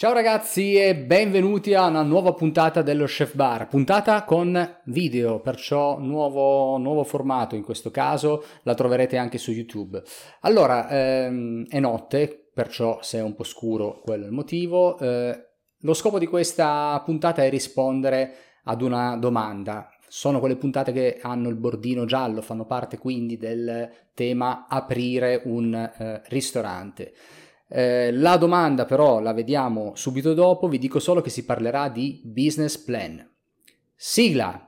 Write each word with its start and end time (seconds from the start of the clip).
Ciao 0.00 0.14
ragazzi 0.14 0.76
e 0.76 0.96
benvenuti 0.96 1.74
a 1.74 1.84
una 1.84 2.00
nuova 2.00 2.32
puntata 2.32 2.80
dello 2.80 3.04
Chef 3.04 3.34
Bar, 3.34 3.68
puntata 3.68 4.24
con 4.24 4.78
video, 4.84 5.40
perciò 5.40 5.98
nuovo, 5.98 6.78
nuovo 6.78 7.04
formato 7.04 7.54
in 7.54 7.62
questo 7.62 7.90
caso, 7.90 8.42
la 8.62 8.72
troverete 8.72 9.18
anche 9.18 9.36
su 9.36 9.50
YouTube. 9.50 10.02
Allora, 10.40 10.88
ehm, 10.88 11.66
è 11.68 11.78
notte, 11.80 12.48
perciò 12.54 13.00
se 13.02 13.18
è 13.18 13.22
un 13.22 13.34
po' 13.34 13.44
scuro 13.44 14.00
quello 14.02 14.24
è 14.24 14.28
il 14.28 14.32
motivo. 14.32 14.98
Eh, 14.98 15.38
lo 15.80 15.92
scopo 15.92 16.18
di 16.18 16.26
questa 16.26 17.02
puntata 17.04 17.44
è 17.44 17.50
rispondere 17.50 18.36
ad 18.64 18.80
una 18.80 19.18
domanda. 19.18 19.90
Sono 20.08 20.40
quelle 20.40 20.56
puntate 20.56 20.92
che 20.92 21.18
hanno 21.20 21.50
il 21.50 21.56
bordino 21.56 22.06
giallo, 22.06 22.40
fanno 22.40 22.64
parte 22.64 22.96
quindi 22.96 23.36
del 23.36 23.90
tema 24.14 24.64
aprire 24.66 25.42
un 25.44 25.74
eh, 25.74 26.22
ristorante. 26.28 27.12
Eh, 27.72 28.10
la 28.12 28.36
domanda 28.36 28.84
però 28.84 29.20
la 29.20 29.32
vediamo 29.32 29.92
subito 29.94 30.34
dopo, 30.34 30.66
vi 30.66 30.78
dico 30.78 30.98
solo 30.98 31.20
che 31.20 31.30
si 31.30 31.44
parlerà 31.44 31.88
di 31.88 32.20
business 32.24 32.76
plan. 32.76 33.24
Sigla! 33.94 34.64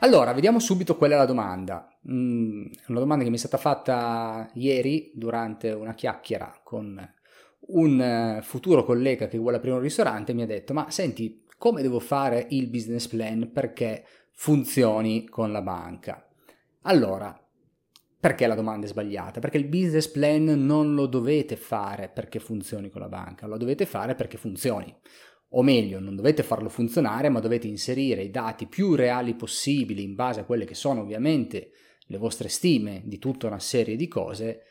Allora, 0.00 0.32
vediamo 0.32 0.58
subito 0.58 0.96
qual 0.96 1.12
è 1.12 1.16
la 1.16 1.24
domanda. 1.24 1.88
Mm, 2.10 2.66
una 2.88 2.98
domanda 2.98 3.24
che 3.24 3.30
mi 3.30 3.36
è 3.36 3.38
stata 3.38 3.56
fatta 3.56 4.48
ieri 4.54 5.12
durante 5.14 5.70
una 5.72 5.94
chiacchiera 5.94 6.60
con 6.62 7.16
un 7.68 8.00
eh, 8.00 8.40
futuro 8.42 8.84
collega 8.84 9.26
che 9.26 9.38
vuole 9.38 9.56
aprire 9.56 9.74
un 9.74 9.82
ristorante 9.82 10.32
mi 10.32 10.42
ha 10.42 10.46
detto 10.46 10.72
ma 10.72 10.90
senti 10.90 11.44
come 11.56 11.82
devo 11.82 12.00
fare 12.00 12.46
il 12.50 12.68
business 12.68 13.06
plan 13.08 13.50
perché 13.52 14.04
funzioni 14.32 15.26
con 15.28 15.50
la 15.52 15.62
banca 15.62 16.28
allora 16.82 17.38
perché 18.20 18.48
la 18.48 18.56
domanda 18.56 18.86
è 18.86 18.88
sbagliata? 18.88 19.38
Perché 19.38 19.58
il 19.58 19.68
business 19.68 20.08
plan 20.08 20.44
non 20.44 20.94
lo 20.94 21.06
dovete 21.06 21.54
fare 21.54 22.08
perché 22.08 22.40
funzioni 22.40 22.90
con 22.90 23.00
la 23.00 23.08
banca, 23.08 23.46
lo 23.46 23.56
dovete 23.56 23.86
fare 23.86 24.16
perché 24.16 24.36
funzioni. 24.36 24.92
O 25.50 25.62
meglio, 25.62 26.00
non 26.00 26.16
dovete 26.16 26.42
farlo 26.42 26.68
funzionare, 26.68 27.28
ma 27.28 27.38
dovete 27.38 27.68
inserire 27.68 28.22
i 28.22 28.30
dati 28.30 28.66
più 28.66 28.96
reali 28.96 29.34
possibili 29.34 30.02
in 30.02 30.16
base 30.16 30.40
a 30.40 30.44
quelle 30.44 30.64
che 30.64 30.74
sono 30.74 31.02
ovviamente 31.02 31.70
le 32.06 32.18
vostre 32.18 32.48
stime 32.48 33.02
di 33.04 33.18
tutta 33.18 33.46
una 33.46 33.60
serie 33.60 33.94
di 33.94 34.08
cose 34.08 34.62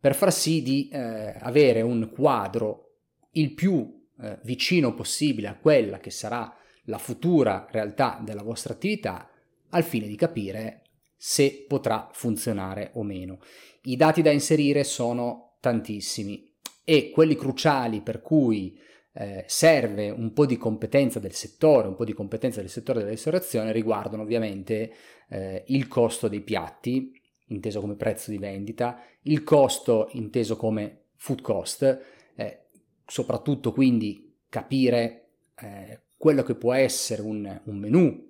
per 0.00 0.14
far 0.14 0.32
sì 0.32 0.62
di 0.62 0.88
eh, 0.88 1.34
avere 1.40 1.82
un 1.82 2.10
quadro 2.12 2.84
il 3.32 3.52
più 3.52 4.06
eh, 4.20 4.38
vicino 4.42 4.94
possibile 4.94 5.48
a 5.48 5.56
quella 5.56 5.98
che 5.98 6.10
sarà 6.10 6.54
la 6.84 6.98
futura 6.98 7.66
realtà 7.70 8.20
della 8.22 8.42
vostra 8.42 8.74
attività 8.74 9.30
al 9.70 9.84
fine 9.84 10.06
di 10.06 10.16
capire 10.16 10.82
se 11.16 11.64
potrà 11.68 12.08
funzionare 12.12 12.90
o 12.94 13.02
meno. 13.02 13.40
I 13.82 13.96
dati 13.96 14.22
da 14.22 14.30
inserire 14.30 14.84
sono 14.84 15.56
tantissimi 15.60 16.54
e 16.84 17.10
quelli 17.10 17.36
cruciali 17.36 18.00
per 18.00 18.22
cui 18.22 18.78
eh, 19.12 19.44
serve 19.46 20.10
un 20.10 20.32
po' 20.32 20.46
di 20.46 20.56
competenza 20.56 21.18
del 21.18 21.32
settore, 21.34 21.88
un 21.88 21.96
po' 21.96 22.04
di 22.04 22.12
competenza 22.12 22.60
del 22.60 22.70
settore 22.70 23.00
della 23.00 23.10
ristorazione 23.10 23.72
riguardano 23.72 24.22
ovviamente 24.22 24.92
eh, 25.28 25.64
il 25.66 25.88
costo 25.88 26.28
dei 26.28 26.40
piatti, 26.40 27.17
inteso 27.48 27.80
come 27.80 27.96
prezzo 27.96 28.30
di 28.30 28.38
vendita, 28.38 29.00
il 29.22 29.42
costo 29.44 30.08
inteso 30.12 30.56
come 30.56 31.06
food 31.16 31.40
cost, 31.40 32.00
eh, 32.34 32.66
soprattutto 33.06 33.72
quindi 33.72 34.36
capire 34.48 35.30
eh, 35.56 36.02
quello 36.16 36.42
che 36.42 36.54
può 36.54 36.72
essere 36.72 37.22
un, 37.22 37.60
un 37.64 37.76
menu 37.76 38.26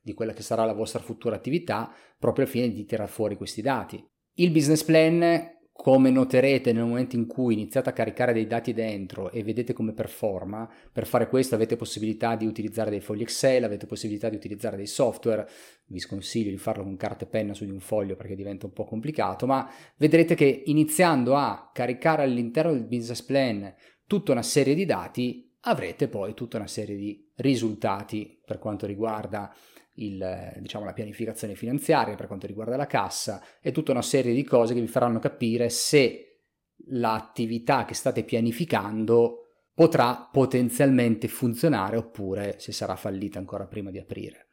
di 0.00 0.12
quella 0.12 0.32
che 0.32 0.42
sarà 0.42 0.64
la 0.64 0.74
vostra 0.74 1.00
futura 1.00 1.36
attività 1.36 1.92
proprio 2.18 2.44
al 2.44 2.50
fine 2.50 2.70
di 2.70 2.84
tirare 2.84 3.10
fuori 3.10 3.36
questi 3.36 3.62
dati. 3.62 4.04
Il 4.34 4.50
business 4.50 4.82
plan 4.82 5.53
come 5.76 6.08
noterete 6.08 6.72
nel 6.72 6.84
momento 6.84 7.16
in 7.16 7.26
cui 7.26 7.54
iniziate 7.54 7.88
a 7.88 7.92
caricare 7.92 8.32
dei 8.32 8.46
dati 8.46 8.72
dentro 8.72 9.32
e 9.32 9.42
vedete 9.42 9.72
come 9.72 9.92
performa, 9.92 10.70
per 10.92 11.04
fare 11.04 11.28
questo 11.28 11.56
avete 11.56 11.74
possibilità 11.74 12.36
di 12.36 12.46
utilizzare 12.46 12.90
dei 12.90 13.00
fogli 13.00 13.22
Excel, 13.22 13.64
avete 13.64 13.84
possibilità 13.84 14.28
di 14.28 14.36
utilizzare 14.36 14.76
dei 14.76 14.86
software, 14.86 15.46
vi 15.86 15.98
sconsiglio 15.98 16.50
di 16.50 16.58
farlo 16.58 16.84
con 16.84 16.96
carta 16.96 17.24
e 17.24 17.28
penna 17.28 17.54
su 17.54 17.64
di 17.64 17.72
un 17.72 17.80
foglio 17.80 18.14
perché 18.14 18.36
diventa 18.36 18.66
un 18.66 18.72
po' 18.72 18.84
complicato, 18.84 19.46
ma 19.46 19.68
vedrete 19.96 20.36
che 20.36 20.62
iniziando 20.66 21.34
a 21.34 21.70
caricare 21.74 22.22
all'interno 22.22 22.72
del 22.72 22.86
business 22.86 23.22
plan 23.22 23.74
tutta 24.06 24.30
una 24.30 24.42
serie 24.42 24.76
di 24.76 24.84
dati, 24.84 25.56
avrete 25.62 26.06
poi 26.06 26.34
tutta 26.34 26.56
una 26.56 26.68
serie 26.68 26.94
di 26.94 27.30
risultati 27.34 28.40
per 28.46 28.60
quanto 28.60 28.86
riguarda 28.86 29.52
il, 29.94 30.52
diciamo, 30.58 30.84
la 30.84 30.92
pianificazione 30.92 31.54
finanziaria, 31.54 32.14
per 32.14 32.26
quanto 32.26 32.46
riguarda 32.46 32.76
la 32.76 32.86
cassa 32.86 33.42
e 33.60 33.72
tutta 33.72 33.92
una 33.92 34.02
serie 34.02 34.34
di 34.34 34.44
cose 34.44 34.74
che 34.74 34.80
vi 34.80 34.86
faranno 34.86 35.18
capire 35.18 35.68
se 35.68 36.40
l'attività 36.88 37.84
che 37.84 37.94
state 37.94 38.24
pianificando 38.24 39.40
potrà 39.72 40.28
potenzialmente 40.30 41.28
funzionare 41.28 41.96
oppure 41.96 42.56
se 42.58 42.72
sarà 42.72 42.96
fallita 42.96 43.38
ancora 43.38 43.66
prima 43.66 43.90
di 43.90 43.98
aprire. 43.98 44.48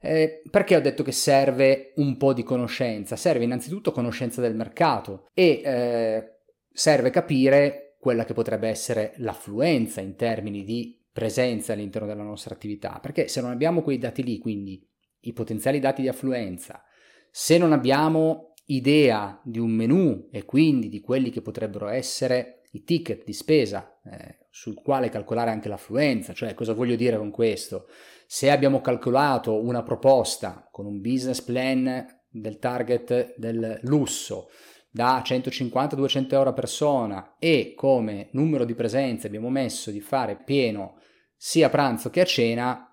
Eh, 0.00 0.42
perché 0.50 0.76
ho 0.76 0.80
detto 0.80 1.02
che 1.02 1.12
serve 1.12 1.92
un 1.96 2.16
po' 2.16 2.32
di 2.32 2.42
conoscenza? 2.42 3.16
Serve 3.16 3.44
innanzitutto 3.44 3.92
conoscenza 3.92 4.40
del 4.40 4.54
mercato 4.54 5.26
e 5.32 5.62
eh, 5.64 6.40
serve 6.70 7.10
capire 7.10 7.96
quella 7.98 8.24
che 8.24 8.34
potrebbe 8.34 8.68
essere 8.68 9.14
l'affluenza 9.16 10.00
in 10.00 10.14
termini 10.14 10.64
di 10.64 10.96
presenza 11.16 11.72
all'interno 11.72 12.06
della 12.06 12.22
nostra 12.22 12.54
attività, 12.54 12.98
perché 13.00 13.26
se 13.26 13.40
non 13.40 13.50
abbiamo 13.50 13.80
quei 13.80 13.96
dati 13.96 14.22
lì, 14.22 14.36
quindi 14.36 14.86
i 15.20 15.32
potenziali 15.32 15.78
dati 15.80 16.02
di 16.02 16.08
affluenza, 16.08 16.84
se 17.30 17.56
non 17.56 17.72
abbiamo 17.72 18.52
idea 18.66 19.40
di 19.42 19.58
un 19.58 19.70
menu 19.70 20.28
e 20.30 20.44
quindi 20.44 20.90
di 20.90 21.00
quelli 21.00 21.30
che 21.30 21.40
potrebbero 21.40 21.88
essere 21.88 22.60
i 22.72 22.84
ticket 22.84 23.24
di 23.24 23.32
spesa 23.32 23.98
eh, 24.04 24.40
sul 24.50 24.74
quale 24.74 25.08
calcolare 25.08 25.50
anche 25.50 25.70
l'affluenza, 25.70 26.34
cioè 26.34 26.52
cosa 26.52 26.74
voglio 26.74 26.96
dire 26.96 27.16
con 27.16 27.30
questo? 27.30 27.88
Se 28.26 28.50
abbiamo 28.50 28.82
calcolato 28.82 29.58
una 29.58 29.82
proposta 29.82 30.68
con 30.70 30.84
un 30.84 31.00
business 31.00 31.40
plan 31.40 32.04
del 32.28 32.58
target 32.58 33.38
del 33.38 33.80
lusso, 33.84 34.50
da 34.90 35.22
150-200 35.24 36.32
euro 36.34 36.50
a 36.50 36.52
persona 36.52 37.36
e 37.38 37.72
come 37.74 38.28
numero 38.32 38.66
di 38.66 38.74
presenze 38.74 39.28
abbiamo 39.28 39.48
messo 39.48 39.90
di 39.90 40.00
fare 40.00 40.42
pieno 40.44 40.98
sia 41.36 41.66
a 41.66 41.70
pranzo 41.70 42.10
che 42.10 42.20
a 42.20 42.24
cena, 42.24 42.92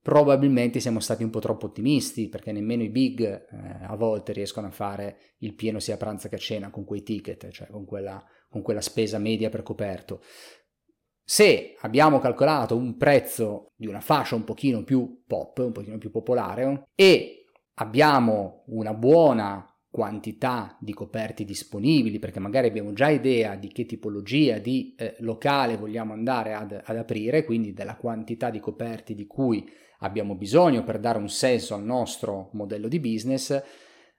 probabilmente 0.00 0.80
siamo 0.80 1.00
stati 1.00 1.22
un 1.22 1.30
po' 1.30 1.38
troppo 1.38 1.66
ottimisti 1.66 2.28
perché 2.28 2.52
nemmeno 2.52 2.82
i 2.82 2.90
big 2.90 3.22
eh, 3.22 3.84
a 3.86 3.96
volte 3.96 4.32
riescono 4.32 4.66
a 4.66 4.70
fare 4.70 5.18
il 5.38 5.54
pieno 5.54 5.78
sia 5.78 5.94
a 5.94 5.96
pranzo 5.96 6.28
che 6.28 6.34
a 6.34 6.38
cena 6.38 6.70
con 6.70 6.84
quei 6.84 7.02
ticket, 7.02 7.48
cioè 7.48 7.68
con 7.68 7.86
quella, 7.86 8.22
con 8.50 8.60
quella 8.60 8.82
spesa 8.82 9.18
media 9.18 9.48
per 9.48 9.62
coperto. 9.62 10.20
Se 11.26 11.74
abbiamo 11.80 12.18
calcolato 12.18 12.76
un 12.76 12.98
prezzo 12.98 13.68
di 13.74 13.86
una 13.86 14.02
fascia 14.02 14.34
un 14.34 14.44
pochino 14.44 14.84
più 14.84 15.22
pop, 15.26 15.56
un 15.58 15.72
pochino 15.72 15.96
più 15.96 16.10
popolare 16.10 16.90
e 16.94 17.46
abbiamo 17.76 18.64
una 18.66 18.92
buona 18.92 19.73
quantità 19.94 20.76
di 20.80 20.92
coperti 20.92 21.44
disponibili, 21.44 22.18
perché 22.18 22.40
magari 22.40 22.66
abbiamo 22.66 22.92
già 22.92 23.10
idea 23.10 23.54
di 23.54 23.68
che 23.68 23.86
tipologia 23.86 24.58
di 24.58 24.92
eh, 24.98 25.14
locale 25.20 25.76
vogliamo 25.76 26.12
andare 26.12 26.52
ad, 26.52 26.80
ad, 26.84 26.96
aprire, 26.96 27.44
quindi 27.44 27.72
della 27.72 27.94
quantità 27.94 28.50
di 28.50 28.58
coperti 28.58 29.14
di 29.14 29.24
cui 29.28 29.64
abbiamo 30.00 30.34
bisogno 30.34 30.82
per 30.82 30.98
dare 30.98 31.18
un 31.18 31.28
senso 31.28 31.76
al 31.76 31.84
nostro 31.84 32.50
modello 32.54 32.88
di 32.88 32.98
business, 32.98 33.62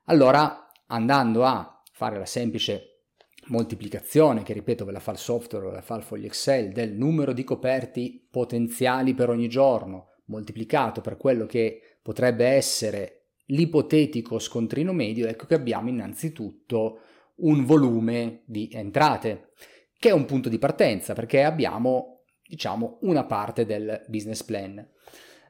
allora 0.06 0.66
andando 0.88 1.44
a 1.44 1.82
fare 1.92 2.18
la 2.18 2.26
semplice 2.26 3.02
moltiplicazione, 3.48 4.44
che 4.44 4.54
ripeto 4.54 4.86
ve 4.86 4.94
la 4.94 5.02
fa 5.02 5.12
il 5.12 5.18
software, 5.18 5.66
ve 5.66 5.74
la 5.74 5.82
fa 5.82 5.96
il 5.96 6.04
foglio 6.04 6.28
Excel, 6.28 6.72
del 6.72 6.94
numero 6.94 7.34
di 7.34 7.44
coperti 7.44 8.26
potenziali 8.32 9.14
per 9.14 9.28
ogni 9.28 9.50
giorno, 9.50 10.12
moltiplicato 10.28 11.02
per 11.02 11.18
quello 11.18 11.46
che 11.46 11.98
potrebbe 12.02 12.46
essere 12.46 13.15
l'ipotetico 13.48 14.40
scontrino 14.40 14.94
medio, 14.94 15.28
ecco 15.28 15.46
che 15.46 15.56
abbiamo 15.56 15.90
innanzitutto 15.90 17.00
un 17.38 17.66
volume 17.66 18.42
di 18.46 18.70
entrate, 18.72 19.50
che 19.98 20.10
è 20.10 20.14
un 20.14 20.26
punto 20.26 20.50
di 20.50 20.58
partenza 20.58 21.14
perché 21.14 21.44
abbiamo, 21.44 22.24
diciamo, 22.48 23.00
una 23.02 23.26
parte 23.26 23.66
del 23.66 24.04
business 24.08 24.44
plan. 24.44 24.88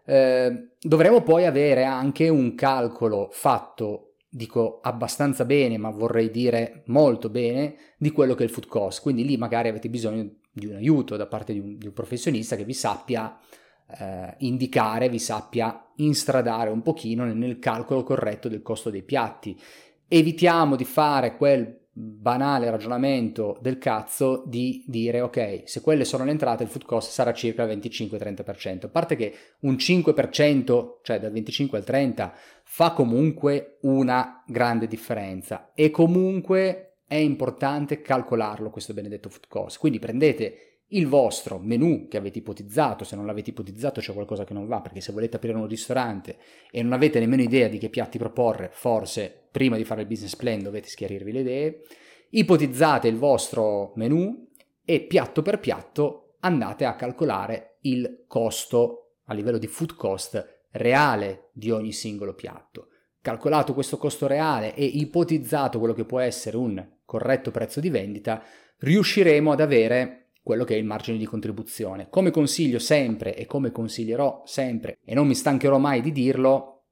Eh, 0.07 0.69
dovremo 0.79 1.21
poi 1.21 1.45
avere 1.45 1.83
anche 1.83 2.29
un 2.29 2.55
calcolo 2.55 3.29
fatto, 3.31 4.15
dico 4.29 4.79
abbastanza 4.81 5.45
bene, 5.45 5.77
ma 5.77 5.89
vorrei 5.89 6.29
dire 6.29 6.83
molto 6.87 7.29
bene, 7.29 7.75
di 7.97 8.11
quello 8.11 8.33
che 8.33 8.43
è 8.43 8.45
il 8.45 8.51
food 8.51 8.67
cost. 8.67 9.01
Quindi 9.01 9.25
lì 9.25 9.37
magari 9.37 9.69
avete 9.69 9.89
bisogno 9.89 10.37
di 10.51 10.67
un 10.67 10.75
aiuto 10.75 11.17
da 11.17 11.27
parte 11.27 11.53
di 11.53 11.59
un, 11.59 11.77
di 11.77 11.87
un 11.87 11.93
professionista 11.93 12.55
che 12.55 12.65
vi 12.65 12.73
sappia 12.73 13.37
eh, 13.87 14.35
indicare, 14.39 15.09
vi 15.09 15.19
sappia 15.19 15.91
instradare 15.97 16.69
un 16.69 16.81
pochino 16.81 17.25
nel 17.25 17.59
calcolo 17.59 18.03
corretto 18.03 18.47
del 18.47 18.61
costo 18.61 18.89
dei 18.89 19.03
piatti. 19.03 19.59
Evitiamo 20.07 20.75
di 20.75 20.85
fare 20.85 21.35
quel 21.37 21.85
banale 21.97 22.69
ragionamento 22.69 23.57
del 23.61 23.77
cazzo 23.77 24.43
di 24.45 24.83
dire 24.85 25.21
ok, 25.21 25.61
se 25.63 25.79
quelle 25.79 26.03
sono 26.03 26.25
le 26.25 26.31
entrate 26.31 26.63
il 26.63 26.69
food 26.69 26.83
cost 26.83 27.09
sarà 27.09 27.31
circa 27.31 27.63
il 27.63 27.77
25-30%. 27.77 28.85
A 28.85 28.89
parte 28.89 29.15
che 29.15 29.33
un 29.61 29.75
5%, 29.75 30.97
cioè 31.01 31.19
dal 31.19 31.31
25 31.31 31.77
al 31.77 31.83
30, 31.85 32.33
fa 32.63 32.91
comunque 32.91 33.77
una 33.83 34.43
grande 34.45 34.87
differenza 34.87 35.71
e 35.73 35.89
comunque 35.89 36.97
è 37.07 37.15
importante 37.15 38.01
calcolarlo 38.01 38.71
questo 38.71 38.93
benedetto 38.93 39.29
food 39.29 39.47
cost. 39.47 39.79
Quindi 39.79 39.99
prendete 39.99 40.74
il 40.89 41.07
vostro 41.07 41.57
menu 41.57 42.07
che 42.07 42.17
avete 42.17 42.39
ipotizzato, 42.39 43.03
se 43.03 43.15
non 43.15 43.25
l'avete 43.25 43.49
ipotizzato 43.49 44.01
c'è 44.01 44.13
qualcosa 44.13 44.43
che 44.43 44.53
non 44.53 44.67
va, 44.67 44.81
perché 44.81 45.01
se 45.01 45.11
volete 45.11 45.37
aprire 45.37 45.57
un 45.57 45.67
ristorante 45.67 46.37
e 46.69 46.83
non 46.83 46.93
avete 46.93 47.19
nemmeno 47.19 47.41
idea 47.41 47.67
di 47.67 47.77
che 47.77 47.89
piatti 47.89 48.17
proporre, 48.17 48.69
forse 48.71 49.47
prima 49.51 49.77
di 49.77 49.83
fare 49.83 50.01
il 50.01 50.07
business 50.07 50.35
plan 50.35 50.61
dovete 50.61 50.87
schiarirvi 50.87 51.31
le 51.31 51.39
idee, 51.39 51.81
ipotizzate 52.29 53.07
il 53.07 53.17
vostro 53.17 53.93
menu 53.95 54.49
e 54.83 55.01
piatto 55.01 55.41
per 55.41 55.59
piatto 55.59 56.35
andate 56.41 56.85
a 56.85 56.95
calcolare 56.95 57.77
il 57.81 58.25
costo 58.27 59.15
a 59.25 59.33
livello 59.33 59.57
di 59.57 59.67
food 59.67 59.95
cost 59.95 60.63
reale 60.71 61.49
di 61.53 61.71
ogni 61.71 61.91
singolo 61.91 62.35
piatto. 62.35 62.89
Calcolato 63.21 63.73
questo 63.73 63.97
costo 63.97 64.27
reale 64.27 64.75
e 64.75 64.83
ipotizzato 64.83 65.79
quello 65.79 65.95
che 65.95 66.05
può 66.05 66.19
essere 66.19 66.57
un 66.57 66.87
corretto 67.05 67.49
prezzo 67.49 67.79
di 67.79 67.89
vendita, 67.89 68.43
riusciremo 68.77 69.51
ad 69.51 69.61
avere 69.61 70.24
quello 70.45 70.63
che 70.63 70.75
è 70.75 70.77
il 70.77 70.85
margine 70.85 71.17
di 71.17 71.25
contribuzione. 71.25 72.07
Come 72.07 72.29
consiglio 72.29 72.77
sempre 72.77 73.35
e 73.35 73.47
come 73.47 73.71
consiglierò 73.71 74.43
sempre, 74.45 74.99
e 75.03 75.15
non 75.15 75.25
mi 75.25 75.33
stancherò 75.33 75.79
mai 75.79 76.01
di 76.01 76.11
dirlo, 76.11 76.83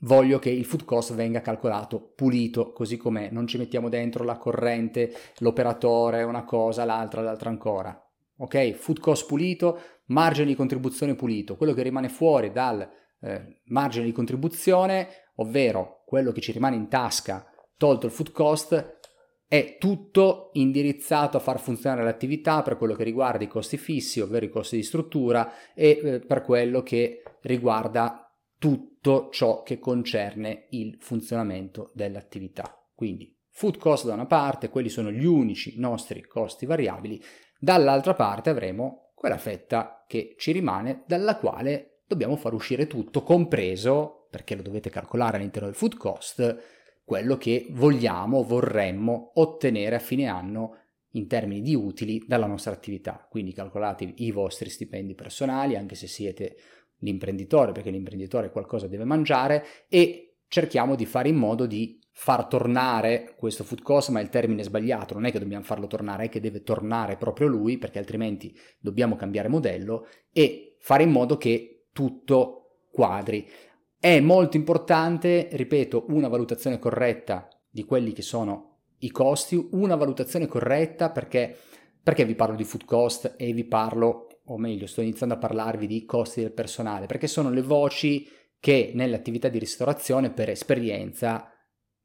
voglio 0.00 0.38
che 0.38 0.50
il 0.50 0.66
food 0.66 0.84
cost 0.84 1.14
venga 1.14 1.40
calcolato 1.40 2.12
pulito, 2.14 2.70
così 2.70 2.98
come 2.98 3.30
non 3.30 3.46
ci 3.46 3.56
mettiamo 3.56 3.88
dentro 3.88 4.24
la 4.24 4.36
corrente, 4.36 5.10
l'operatore, 5.38 6.22
una 6.22 6.44
cosa, 6.44 6.84
l'altra, 6.84 7.22
l'altra 7.22 7.48
ancora. 7.48 7.98
Ok? 8.40 8.72
Food 8.72 9.00
cost 9.00 9.26
pulito, 9.26 9.80
margine 10.08 10.48
di 10.48 10.54
contribuzione 10.54 11.14
pulito, 11.14 11.56
quello 11.56 11.72
che 11.72 11.82
rimane 11.82 12.10
fuori 12.10 12.52
dal 12.52 12.86
eh, 13.22 13.60
margine 13.68 14.04
di 14.04 14.12
contribuzione, 14.12 15.08
ovvero 15.36 16.02
quello 16.04 16.30
che 16.30 16.42
ci 16.42 16.52
rimane 16.52 16.76
in 16.76 16.88
tasca 16.88 17.46
tolto 17.78 18.04
il 18.04 18.12
food 18.12 18.32
cost, 18.32 18.97
è 19.48 19.78
tutto 19.78 20.50
indirizzato 20.52 21.38
a 21.38 21.40
far 21.40 21.58
funzionare 21.58 22.04
l'attività 22.04 22.60
per 22.60 22.76
quello 22.76 22.94
che 22.94 23.02
riguarda 23.02 23.42
i 23.42 23.48
costi 23.48 23.78
fissi, 23.78 24.20
ovvero 24.20 24.44
i 24.44 24.50
costi 24.50 24.76
di 24.76 24.82
struttura, 24.82 25.50
e 25.74 26.00
eh, 26.02 26.20
per 26.20 26.42
quello 26.42 26.82
che 26.82 27.22
riguarda 27.42 28.30
tutto 28.58 29.30
ciò 29.32 29.62
che 29.62 29.78
concerne 29.78 30.66
il 30.70 30.98
funzionamento 31.00 31.92
dell'attività. 31.94 32.78
Quindi 32.94 33.34
food 33.50 33.78
cost 33.78 34.04
da 34.04 34.12
una 34.12 34.26
parte, 34.26 34.68
quelli 34.68 34.90
sono 34.90 35.10
gli 35.10 35.24
unici 35.24 35.78
nostri 35.78 36.20
costi 36.26 36.66
variabili, 36.66 37.18
dall'altra 37.58 38.12
parte 38.12 38.50
avremo 38.50 39.12
quella 39.14 39.38
fetta 39.38 40.04
che 40.06 40.34
ci 40.36 40.52
rimane 40.52 41.04
dalla 41.06 41.38
quale 41.38 42.02
dobbiamo 42.06 42.36
far 42.36 42.52
uscire 42.52 42.86
tutto, 42.86 43.22
compreso, 43.22 44.26
perché 44.30 44.54
lo 44.54 44.62
dovete 44.62 44.90
calcolare 44.90 45.38
all'interno 45.38 45.68
del 45.68 45.76
food 45.76 45.96
cost, 45.96 46.77
quello 47.08 47.38
che 47.38 47.68
vogliamo, 47.70 48.44
vorremmo 48.44 49.30
ottenere 49.36 49.96
a 49.96 49.98
fine 49.98 50.26
anno 50.26 50.76
in 51.12 51.26
termini 51.26 51.62
di 51.62 51.74
utili 51.74 52.22
dalla 52.26 52.44
nostra 52.44 52.72
attività. 52.72 53.26
Quindi 53.30 53.54
calcolate 53.54 54.12
i 54.16 54.30
vostri 54.30 54.68
stipendi 54.68 55.14
personali, 55.14 55.74
anche 55.74 55.94
se 55.94 56.06
siete 56.06 56.56
l'imprenditore, 56.98 57.72
perché 57.72 57.88
l'imprenditore 57.88 58.50
qualcosa 58.50 58.88
deve 58.88 59.04
mangiare, 59.04 59.64
e 59.88 60.40
cerchiamo 60.48 60.96
di 60.96 61.06
fare 61.06 61.30
in 61.30 61.36
modo 61.36 61.64
di 61.64 61.98
far 62.12 62.46
tornare 62.46 63.32
questo 63.38 63.64
food 63.64 63.80
cost, 63.80 64.10
ma 64.10 64.20
il 64.20 64.28
termine 64.28 64.60
è 64.60 64.64
sbagliato, 64.64 65.14
non 65.14 65.24
è 65.24 65.32
che 65.32 65.38
dobbiamo 65.38 65.64
farlo 65.64 65.86
tornare, 65.86 66.24
è 66.24 66.28
che 66.28 66.40
deve 66.40 66.62
tornare 66.62 67.16
proprio 67.16 67.46
lui, 67.46 67.78
perché 67.78 67.98
altrimenti 67.98 68.54
dobbiamo 68.78 69.16
cambiare 69.16 69.48
modello 69.48 70.08
e 70.30 70.76
fare 70.78 71.04
in 71.04 71.10
modo 71.10 71.38
che 71.38 71.86
tutto 71.90 72.82
quadri. 72.92 73.48
È 74.00 74.20
molto 74.20 74.56
importante, 74.56 75.48
ripeto, 75.50 76.04
una 76.10 76.28
valutazione 76.28 76.78
corretta 76.78 77.48
di 77.68 77.82
quelli 77.82 78.12
che 78.12 78.22
sono 78.22 78.76
i 78.98 79.10
costi, 79.10 79.68
una 79.72 79.96
valutazione 79.96 80.46
corretta 80.46 81.10
perché, 81.10 81.56
perché 82.00 82.24
vi 82.24 82.36
parlo 82.36 82.54
di 82.54 82.62
food 82.62 82.84
cost 82.84 83.34
e 83.36 83.52
vi 83.52 83.64
parlo, 83.64 84.40
o 84.44 84.56
meglio, 84.56 84.86
sto 84.86 85.00
iniziando 85.00 85.34
a 85.34 85.38
parlarvi 85.38 85.88
di 85.88 86.04
costi 86.04 86.42
del 86.42 86.52
personale, 86.52 87.06
perché 87.06 87.26
sono 87.26 87.50
le 87.50 87.60
voci 87.60 88.24
che 88.60 88.92
nelle 88.94 89.16
attività 89.16 89.48
di 89.48 89.58
ristorazione 89.58 90.30
per 90.30 90.48
esperienza 90.48 91.52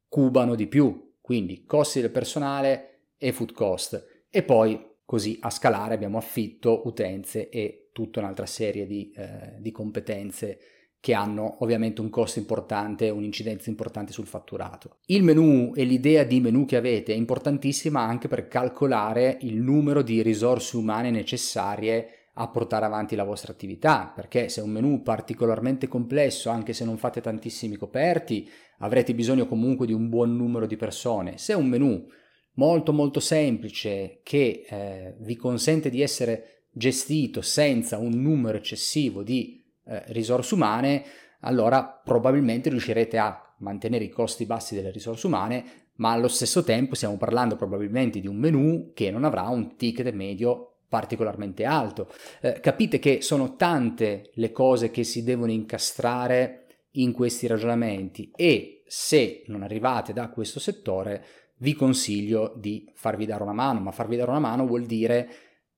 cubano 0.08 0.56
di 0.56 0.66
più, 0.66 1.18
quindi 1.22 1.64
costi 1.64 2.02
del 2.02 2.10
personale 2.10 3.12
e 3.18 3.32
food 3.32 3.52
cost. 3.52 4.26
E 4.32 4.42
poi 4.42 4.84
così 5.06 5.38
a 5.42 5.52
scalare 5.52 5.94
abbiamo 5.94 6.18
affitto, 6.18 6.88
utenze 6.88 7.50
e 7.50 7.90
tutta 7.94 8.20
un'altra 8.20 8.48
serie 8.48 8.88
di, 8.88 9.14
eh, 9.16 9.58
di 9.60 9.70
competenze 9.70 10.58
che 11.04 11.14
hanno 11.14 11.58
ovviamente 11.60 12.00
un 12.00 12.10
costo 12.10 12.40
importante, 12.40 13.10
un'incidenza 13.10 13.70
importante 13.70 14.14
sul 14.14 14.26
fatturato. 14.26 15.00
Il 15.08 15.22
menu 15.22 15.74
e 15.76 15.84
l'idea 15.84 16.24
di 16.24 16.40
menu 16.40 16.64
che 16.64 16.78
avete 16.78 17.12
è 17.12 17.18
importantissima 17.18 18.00
anche 18.00 18.30
per 18.30 18.48
calcolare 18.48 19.38
il 19.42 19.56
numero 19.56 20.02
di 20.02 20.22
risorse 20.22 20.78
umane 20.78 21.12
necessarie 21.12 22.30
a 22.36 22.48
portare 22.48 22.86
avanti 22.86 23.18
la 23.18 23.26
vostra 23.26 23.52
attività, 23.52 24.14
perché 24.16 24.48
se 24.48 24.62
è 24.62 24.64
un 24.64 24.70
menu 24.70 25.02
particolarmente 25.02 25.90
complesso, 25.90 26.50
anche 26.50 26.72
se 26.72 26.86
non 26.86 26.98
fate 26.98 27.20
tantissimi 27.20 27.76
coperti, 27.76 28.50
avrete 28.78 29.14
bisogno 29.14 29.46
comunque 29.46 29.86
di 29.86 29.92
un 29.92 30.08
buon 30.08 30.38
numero 30.38 30.66
di 30.66 30.78
persone. 30.78 31.38
Se 31.38 31.52
è 31.52 31.56
un 31.58 31.68
menu 31.68 32.08
molto 32.54 32.94
molto 32.94 33.20
semplice 33.20 34.22
che 34.24 34.66
eh, 34.70 35.16
vi 35.20 35.36
consente 35.36 35.90
di 35.90 36.02
essere 36.02 36.68
gestito 36.72 37.42
senza 37.42 37.98
un 37.98 38.22
numero 38.22 38.58
eccessivo 38.58 39.22
di 39.22 39.63
eh, 39.86 40.04
risorse 40.08 40.54
umane, 40.54 41.04
allora 41.42 41.84
probabilmente 41.84 42.70
riuscirete 42.70 43.18
a 43.18 43.56
mantenere 43.60 44.04
i 44.04 44.10
costi 44.10 44.46
bassi 44.46 44.76
delle 44.76 44.92
risorse 44.92 45.28
umane, 45.28 45.66
ma 45.96 46.12
allo 46.12 46.28
stesso 46.28 46.64
tempo 46.64 46.96
stiamo 46.96 47.18
parlando 47.18 47.56
probabilmente 47.56 48.20
di 48.20 48.28
un 48.28 48.38
menu 48.38 48.92
che 48.94 49.12
non 49.12 49.24
avrà 49.24 49.44
un 49.44 49.76
ticket 49.76 50.12
medio 50.14 50.78
particolarmente 50.88 51.66
alto. 51.66 52.12
Eh, 52.42 52.60
capite 52.60 53.00
che 53.00 53.22
sono 53.22 53.56
tante 53.56 54.32
le 54.36 54.52
cose 54.52 54.92
che 54.92 55.04
si 55.04 55.24
devono 55.24 55.52
incastrare 55.52 56.66
in 56.92 57.12
questi 57.12 57.48
ragionamenti 57.48 58.32
e 58.36 58.84
se 58.86 59.44
non 59.48 59.64
arrivate 59.64 60.14
da 60.14 60.30
questo 60.30 60.60
settore 60.60 61.26
vi 61.58 61.74
consiglio 61.74 62.54
di 62.58 62.92
farvi 62.94 63.26
dare 63.26 63.42
una 63.44 63.54
mano, 63.54 63.80
ma 63.80 63.92
farvi 63.92 64.18
dare 64.18 64.30
una 64.30 64.40
mano 64.40 64.68
vuol 64.68 64.86
dire 64.86 65.30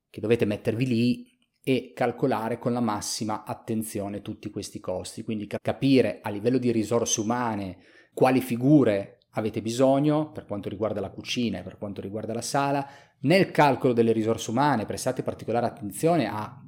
che 0.10 0.20
dovete 0.20 0.46
mettervi 0.46 0.86
lì 0.86 1.35
e 1.68 1.94
calcolare 1.96 2.60
con 2.60 2.74
la 2.74 2.80
massima 2.80 3.44
attenzione 3.44 4.22
tutti 4.22 4.52
questi 4.52 4.80
costi, 4.80 5.24
quindi 5.24 5.50
capire 5.60 6.20
a 6.22 6.30
livello 6.30 6.60
di 6.60 6.72
risorse 6.72 7.20
umane 7.20 7.78
quali 8.14 8.40
figure 8.40 9.18
avete 9.32 9.64
bisogno 9.64 10.32
per 10.32 10.46
quanto 10.46 10.70
riguarda 10.70 11.02
la 11.02 11.10
cucina 11.10 11.58
e 11.58 11.64
per 11.64 11.80
quanto 11.80 12.02
riguarda 12.02 12.36
la 12.36 12.44
sala. 12.44 12.88
Nel 13.22 13.50
calcolo 13.50 13.94
delle 13.94 14.12
risorse 14.12 14.52
umane 14.52 14.86
prestate 14.86 15.24
particolare 15.24 15.66
attenzione 15.66 16.28
a 16.30 16.64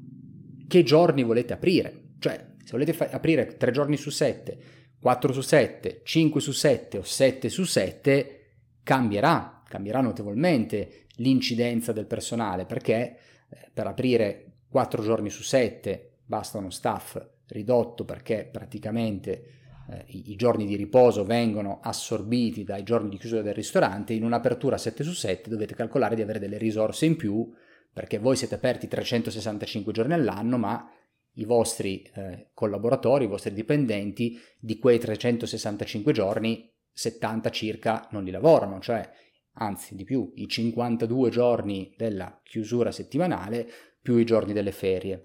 che 0.68 0.82
giorni 0.82 1.22
volete 1.22 1.54
aprire, 1.54 2.06
cioè 2.18 2.54
se 2.64 2.72
volete 2.72 2.94
fa- 2.94 3.10
aprire 3.12 3.56
3 3.56 3.72
giorni 3.72 3.98
su 3.98 4.10
7, 4.10 4.60
4 5.00 5.32
su 5.32 5.42
7, 5.42 6.02
5 6.04 6.42
su 6.42 6.52
7 6.52 6.98
o 6.98 7.04
7 7.04 7.50
su 7.50 7.66
7, 7.66 8.56
cambierà, 8.82 9.62
cambierà 9.64 10.02
notevolmente 10.02 11.06
l'incidenza 11.18 11.92
del 11.92 12.08
personale 12.08 12.66
perché 12.66 13.18
eh, 13.48 13.70
per 13.72 13.86
aprire 13.86 14.48
4 14.70 15.02
giorni 15.02 15.30
su 15.30 15.44
7 15.44 16.12
basta 16.26 16.58
uno 16.58 16.70
staff 16.70 17.24
ridotto 17.48 18.04
perché 18.04 18.48
praticamente 18.52 19.58
eh, 19.90 20.04
i, 20.08 20.32
i, 20.32 20.36
giorni 20.36 20.66
di 20.66 20.76
riposo 20.76 21.24
vengono 21.24 21.80
assorbiti 21.82 22.64
dai 22.64 22.84
giorni 22.84 23.10
di 23.10 23.18
chiusura 23.18 23.42
del 23.42 23.54
ristorante, 23.54 24.14
in 24.14 24.24
un'apertura 24.24 24.78
7 24.78 25.04
su 25.04 25.14
7 25.14 25.50
dovete 25.50 25.76
calcolare 25.76 26.16
di 26.16 26.22
avere 26.22 26.40
delle 26.40 26.58
risorse 26.58 27.06
in 27.06 27.16
più 27.16 27.50
perché 27.98 28.20
voi 28.20 28.36
siete 28.36 28.54
aperti 28.54 28.88
365 28.88 29.92
giorni 29.92 30.14
all'anno, 30.14 30.60
ma 30.60 30.88
i 31.34 31.46
vostri 31.46 32.08
eh, 32.14 32.50
collaboratori, 32.54 33.26
i 33.26 33.28
vostri 33.28 33.54
dipendenti, 33.54 34.40
di 34.60 34.78
quei 34.78 35.00
365 35.00 36.14
giorni, 36.14 36.72
70 36.92 37.50
circa 37.50 38.08
non 38.12 38.24
li 38.24 38.30
lavorano, 38.30 38.80
cioè 38.80 39.10
anzi 39.58 39.96
di 39.96 40.04
più, 40.04 40.32
i 40.36 40.48
52 40.48 41.30
giorni 41.30 41.94
della 41.98 42.40
chiusura 42.44 42.92
settimanale 42.92 43.68
più 44.02 44.18
i 44.18 44.26
giorni 44.26 44.54
delle 44.54 44.72
ferie. 44.72 45.24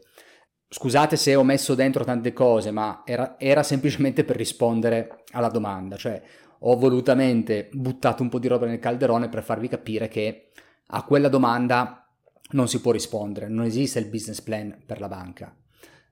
Scusate 0.68 1.16
se 1.16 1.34
ho 1.34 1.44
messo 1.44 1.74
dentro 1.74 2.02
tante 2.02 2.32
cose, 2.32 2.70
ma 2.70 3.02
era, 3.04 3.38
era 3.38 3.62
semplicemente 3.62 4.24
per 4.24 4.36
rispondere 4.36 5.24
alla 5.32 5.50
domanda, 5.50 5.96
cioè 5.96 6.20
ho 6.64 6.76
volutamente 6.76 7.68
buttato 7.72 8.22
un 8.22 8.28
po' 8.28 8.38
di 8.38 8.48
roba 8.48 8.66
nel 8.66 8.78
calderone 8.78 9.28
per 9.28 9.42
farvi 9.42 9.68
capire 9.68 10.08
che 10.08 10.48
a 10.86 11.04
quella 11.04 11.28
domanda 11.28 12.08
non 12.52 12.68
si 12.68 12.80
può 12.80 12.92
rispondere, 12.92 13.48
non 13.48 13.64
esiste 13.64 13.98
il 13.98 14.08
business 14.08 14.40
plan 14.40 14.82
per 14.86 15.00
la 15.00 15.08
banca. 15.08 15.56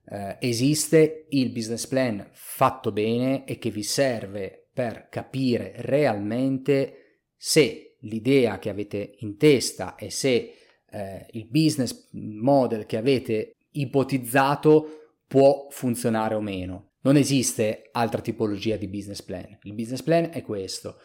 Eh, 0.05 0.37
esiste 0.39 1.27
il 1.29 1.51
business 1.51 1.87
plan 1.87 2.27
fatto 2.31 2.91
bene 2.91 3.45
e 3.45 3.57
che 3.57 3.69
vi 3.69 3.83
serve 3.83 4.69
per 4.73 5.07
capire 5.09 5.73
realmente 5.77 7.29
se 7.35 7.90
l'idea 8.01 8.59
che 8.59 8.69
avete 8.69 9.15
in 9.19 9.37
testa 9.37 9.95
e 9.95 10.09
se 10.09 10.53
eh, 10.89 11.25
il 11.31 11.47
business 11.47 12.09
model 12.11 12.85
che 12.85 12.97
avete 12.97 13.55
ipotizzato 13.71 15.15
può 15.27 15.67
funzionare 15.69 16.35
o 16.35 16.41
meno. 16.41 16.91
Non 17.01 17.15
esiste 17.15 17.89
altra 17.91 18.21
tipologia 18.21 18.75
di 18.75 18.87
business 18.87 19.21
plan. 19.21 19.57
Il 19.63 19.73
business 19.73 20.03
plan 20.03 20.29
è 20.31 20.41
questo 20.41 20.97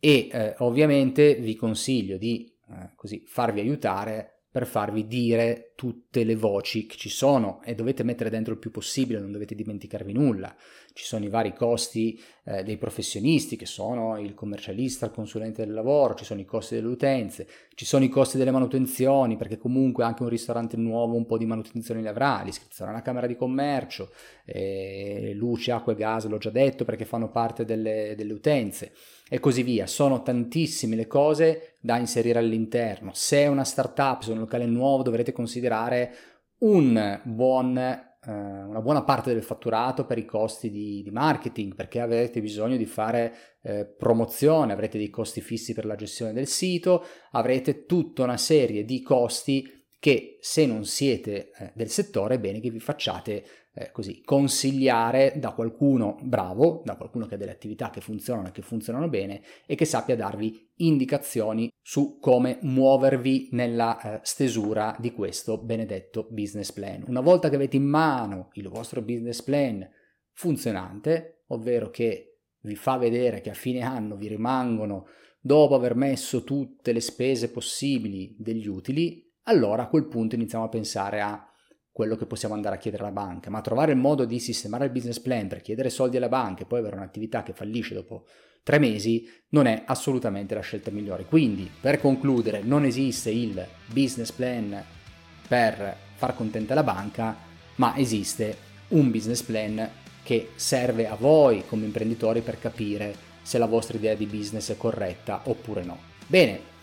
e 0.00 0.28
eh, 0.30 0.54
ovviamente 0.58 1.34
vi 1.36 1.54
consiglio 1.54 2.16
di 2.16 2.52
eh, 2.70 2.92
così 2.96 3.24
farvi 3.26 3.60
aiutare 3.60 4.38
per 4.50 4.66
farvi 4.66 5.06
dire 5.06 5.72
tutte 5.76 6.24
le 6.24 6.34
voci 6.34 6.86
che 6.86 6.96
ci 6.96 7.10
sono 7.10 7.62
e 7.62 7.74
dovete 7.74 8.02
mettere 8.02 8.30
dentro 8.30 8.54
il 8.54 8.58
più 8.58 8.70
possibile, 8.70 9.20
non 9.20 9.30
dovete 9.30 9.54
dimenticarvi 9.54 10.12
nulla. 10.12 10.56
Ci 10.98 11.04
sono 11.04 11.24
i 11.24 11.28
vari 11.28 11.54
costi 11.54 12.20
eh, 12.42 12.64
dei 12.64 12.76
professionisti 12.76 13.54
che 13.54 13.66
sono 13.66 14.18
il 14.18 14.34
commercialista, 14.34 15.06
il 15.06 15.12
consulente 15.12 15.64
del 15.64 15.72
lavoro, 15.72 16.16
ci 16.16 16.24
sono 16.24 16.40
i 16.40 16.44
costi 16.44 16.74
delle 16.74 16.88
utenze, 16.88 17.46
ci 17.76 17.84
sono 17.84 18.02
i 18.02 18.08
costi 18.08 18.36
delle 18.36 18.50
manutenzioni 18.50 19.36
perché 19.36 19.58
comunque 19.58 20.02
anche 20.02 20.24
un 20.24 20.28
ristorante 20.28 20.76
nuovo 20.76 21.14
un 21.14 21.24
po' 21.24 21.38
di 21.38 21.46
manutenzioni 21.46 22.02
le 22.02 22.08
avrà, 22.08 22.42
l'iscrizione 22.42 22.90
alla 22.90 23.00
Camera 23.00 23.28
di 23.28 23.36
Commercio, 23.36 24.10
eh, 24.44 25.30
luce, 25.36 25.70
acqua 25.70 25.92
e 25.92 25.94
gas, 25.94 26.26
l'ho 26.26 26.38
già 26.38 26.50
detto 26.50 26.84
perché 26.84 27.04
fanno 27.04 27.30
parte 27.30 27.64
delle, 27.64 28.14
delle 28.16 28.32
utenze 28.32 28.90
e 29.28 29.38
così 29.38 29.62
via. 29.62 29.86
Sono 29.86 30.24
tantissime 30.24 30.96
le 30.96 31.06
cose 31.06 31.76
da 31.78 31.96
inserire 31.96 32.40
all'interno. 32.40 33.12
Se 33.14 33.38
è 33.38 33.46
una 33.46 33.62
startup, 33.62 34.22
se 34.22 34.30
è 34.30 34.32
un 34.32 34.40
locale 34.40 34.66
nuovo, 34.66 35.04
dovrete 35.04 35.30
considerare 35.30 36.12
un 36.58 37.20
buon, 37.22 38.07
una 38.32 38.80
buona 38.80 39.04
parte 39.04 39.32
del 39.32 39.42
fatturato 39.42 40.04
per 40.04 40.18
i 40.18 40.24
costi 40.24 40.70
di, 40.70 41.02
di 41.02 41.10
marketing, 41.10 41.74
perché 41.74 42.00
avrete 42.00 42.40
bisogno 42.40 42.76
di 42.76 42.86
fare 42.86 43.34
eh, 43.62 43.86
promozione, 43.86 44.72
avrete 44.72 44.98
dei 44.98 45.10
costi 45.10 45.40
fissi 45.40 45.72
per 45.72 45.86
la 45.86 45.94
gestione 45.94 46.32
del 46.32 46.46
sito, 46.46 47.04
avrete 47.32 47.86
tutta 47.86 48.24
una 48.24 48.36
serie 48.36 48.84
di 48.84 49.02
costi 49.02 49.77
che 49.98 50.38
se 50.40 50.64
non 50.66 50.84
siete 50.84 51.50
eh, 51.50 51.72
del 51.74 51.88
settore 51.88 52.36
è 52.36 52.38
bene 52.38 52.60
che 52.60 52.70
vi 52.70 52.78
facciate 52.78 53.44
eh, 53.74 53.90
così 53.92 54.22
consigliare 54.22 55.34
da 55.36 55.52
qualcuno 55.52 56.16
bravo, 56.22 56.82
da 56.84 56.96
qualcuno 56.96 57.26
che 57.26 57.34
ha 57.34 57.38
delle 57.38 57.52
attività 57.52 57.90
che 57.90 58.00
funzionano 58.00 58.48
e 58.48 58.52
che 58.52 58.62
funzionano 58.62 59.08
bene 59.08 59.42
e 59.66 59.74
che 59.74 59.84
sappia 59.84 60.16
darvi 60.16 60.70
indicazioni 60.76 61.68
su 61.80 62.18
come 62.20 62.58
muovervi 62.62 63.48
nella 63.52 64.00
eh, 64.00 64.20
stesura 64.22 64.96
di 64.98 65.12
questo 65.12 65.58
benedetto 65.58 66.28
business 66.30 66.72
plan. 66.72 67.04
Una 67.06 67.20
volta 67.20 67.48
che 67.48 67.56
avete 67.56 67.76
in 67.76 67.84
mano 67.84 68.50
il 68.52 68.68
vostro 68.68 69.02
business 69.02 69.42
plan 69.42 69.88
funzionante, 70.32 71.44
ovvero 71.48 71.90
che 71.90 72.40
vi 72.60 72.76
fa 72.76 72.96
vedere 72.96 73.40
che 73.40 73.50
a 73.50 73.54
fine 73.54 73.80
anno 73.80 74.16
vi 74.16 74.28
rimangono, 74.28 75.06
dopo 75.40 75.74
aver 75.74 75.94
messo 75.94 76.44
tutte 76.44 76.92
le 76.92 77.00
spese 77.00 77.50
possibili 77.50 78.36
degli 78.38 78.66
utili, 78.66 79.27
allora 79.48 79.84
a 79.84 79.88
quel 79.88 80.04
punto 80.04 80.34
iniziamo 80.34 80.64
a 80.64 80.68
pensare 80.68 81.20
a 81.20 81.42
quello 81.90 82.16
che 82.16 82.26
possiamo 82.26 82.54
andare 82.54 82.76
a 82.76 82.78
chiedere 82.78 83.02
alla 83.02 83.12
banca, 83.12 83.50
ma 83.50 83.60
trovare 83.60 83.92
il 83.92 83.98
modo 83.98 84.24
di 84.24 84.38
sistemare 84.38 84.84
il 84.84 84.92
business 84.92 85.18
plan 85.18 85.48
per 85.48 85.62
chiedere 85.62 85.90
soldi 85.90 86.16
alla 86.16 86.28
banca 86.28 86.62
e 86.62 86.66
poi 86.66 86.78
avere 86.78 86.96
un'attività 86.96 87.42
che 87.42 87.52
fallisce 87.52 87.94
dopo 87.94 88.26
tre 88.62 88.78
mesi 88.78 89.28
non 89.48 89.66
è 89.66 89.82
assolutamente 89.86 90.54
la 90.54 90.60
scelta 90.60 90.90
migliore. 90.90 91.24
Quindi, 91.24 91.68
per 91.80 91.98
concludere, 92.00 92.62
non 92.62 92.84
esiste 92.84 93.30
il 93.30 93.66
business 93.86 94.30
plan 94.30 94.80
per 95.48 95.96
far 96.14 96.36
contenta 96.36 96.74
la 96.74 96.84
banca, 96.84 97.36
ma 97.76 97.96
esiste 97.96 98.56
un 98.88 99.10
business 99.10 99.42
plan 99.42 99.90
che 100.22 100.50
serve 100.54 101.08
a 101.08 101.16
voi 101.16 101.64
come 101.66 101.86
imprenditori 101.86 102.42
per 102.42 102.58
capire 102.58 103.26
se 103.42 103.58
la 103.58 103.66
vostra 103.66 103.96
idea 103.96 104.14
di 104.14 104.26
business 104.26 104.70
è 104.70 104.76
corretta 104.76 105.40
oppure 105.44 105.82
no. 105.82 105.98
Bene, 106.26 106.76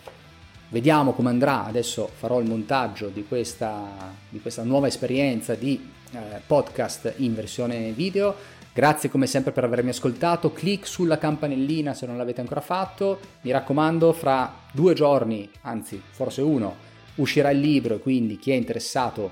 Vediamo 0.70 1.14
come 1.14 1.30
andrà, 1.30 1.66
adesso 1.66 2.10
farò 2.14 2.40
il 2.40 2.48
montaggio 2.48 3.08
di 3.08 3.24
questa, 3.28 4.14
di 4.28 4.42
questa 4.42 4.64
nuova 4.64 4.88
esperienza 4.88 5.54
di 5.54 5.92
eh, 6.12 6.42
podcast 6.46 7.14
in 7.18 7.36
versione 7.36 7.92
video. 7.92 8.36
Grazie 8.74 9.10
come 9.10 9.28
sempre 9.28 9.52
per 9.52 9.64
avermi 9.64 9.92
ascoltato, 9.92 10.52
clic 10.52 10.86
sulla 10.86 11.18
campanellina 11.18 11.94
se 11.94 12.06
non 12.06 12.18
l'avete 12.18 12.42
ancora 12.42 12.62
fatto, 12.62 13.20
mi 13.42 13.52
raccomando 13.52 14.12
fra 14.12 14.54
due 14.74 14.94
giorni, 14.94 15.50
anzi 15.62 16.02
forse 16.10 16.42
uno, 16.42 16.76
uscirà 17.16 17.52
il 17.52 17.60
libro 17.60 18.00
quindi 18.00 18.38
chi 18.38 18.52
è 18.52 18.56
interessato 18.56 19.32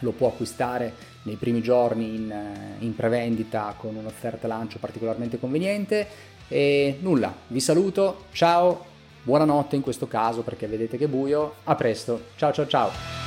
lo 0.00 0.10
può 0.10 0.28
acquistare 0.28 0.92
nei 1.22 1.36
primi 1.36 1.62
giorni 1.62 2.14
in, 2.14 2.30
eh, 2.30 2.84
in 2.84 2.94
prevendita 2.94 3.74
con 3.78 3.94
un'offerta 3.96 4.46
lancio 4.46 4.78
particolarmente 4.78 5.38
conveniente. 5.38 6.32
E 6.48 6.98
nulla, 7.00 7.34
vi 7.46 7.60
saluto, 7.60 8.26
ciao, 8.32 8.92
Buonanotte 9.24 9.74
in 9.74 9.80
questo 9.80 10.06
caso 10.06 10.42
perché 10.42 10.66
vedete 10.66 10.98
che 10.98 11.08
buio. 11.08 11.54
A 11.64 11.74
presto. 11.76 12.24
Ciao 12.36 12.52
ciao 12.52 12.66
ciao. 12.66 13.23